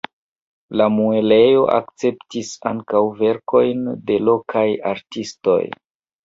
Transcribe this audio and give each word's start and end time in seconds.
La 0.79 0.85
muelejo 0.93 1.67
akceptas 1.75 2.49
ankaŭ 2.71 3.03
verkojn 3.19 3.85
de 4.09 4.17
lokaj 4.31 4.65
artistoj. 4.95 5.61